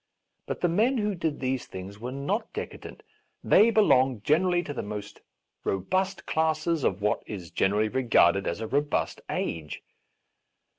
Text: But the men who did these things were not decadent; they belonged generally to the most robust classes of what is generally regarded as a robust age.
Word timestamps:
But 0.47 0.61
the 0.61 0.67
men 0.67 0.97
who 0.97 1.13
did 1.13 1.39
these 1.39 1.67
things 1.67 1.99
were 1.99 2.11
not 2.11 2.51
decadent; 2.53 3.03
they 3.43 3.69
belonged 3.69 4.23
generally 4.23 4.63
to 4.63 4.73
the 4.73 4.81
most 4.81 5.21
robust 5.63 6.25
classes 6.25 6.83
of 6.83 7.03
what 7.03 7.21
is 7.27 7.51
generally 7.51 7.87
regarded 7.87 8.47
as 8.47 8.61
a 8.61 8.67
robust 8.67 9.21
age. 9.29 9.83